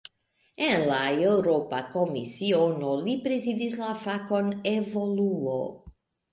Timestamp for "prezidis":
3.29-3.79